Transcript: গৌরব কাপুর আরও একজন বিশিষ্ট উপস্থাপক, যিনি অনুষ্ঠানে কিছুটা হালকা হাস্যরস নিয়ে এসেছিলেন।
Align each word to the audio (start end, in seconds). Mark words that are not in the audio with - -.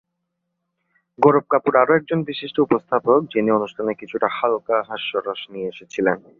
গৌরব 1.19 1.45
কাপুর 1.49 1.73
আরও 1.75 1.93
একজন 1.95 2.19
বিশিষ্ট 2.23 2.57
উপস্থাপক, 2.59 3.19
যিনি 3.33 3.49
অনুষ্ঠানে 3.51 3.91
কিছুটা 3.93 4.27
হালকা 4.31 4.77
হাস্যরস 4.89 5.41
নিয়ে 5.49 5.67
এসেছিলেন। 5.67 6.17